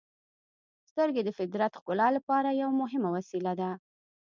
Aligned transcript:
•سترګې 0.89 1.21
د 1.23 1.29
فطرت 1.37 1.71
ښکلا 1.79 2.07
لپاره 2.17 2.49
یوه 2.61 2.73
مهمه 2.81 3.09
وسیله 3.17 3.51
ده. 3.59 3.71